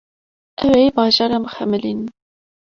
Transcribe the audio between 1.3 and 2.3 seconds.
bixemilînin.